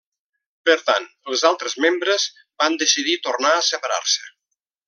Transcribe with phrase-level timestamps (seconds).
[0.69, 2.27] Per tant, els altres membres
[2.65, 4.29] van decidir tornar a separar-se.